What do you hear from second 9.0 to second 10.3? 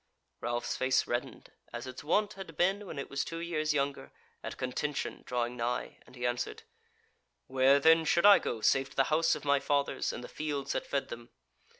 House of my Fathers, and the